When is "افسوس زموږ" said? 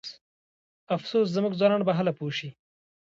0.95-1.53